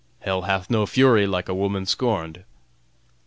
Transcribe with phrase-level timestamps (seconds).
[0.21, 2.43] "Hell hath no fury like a woman scorned."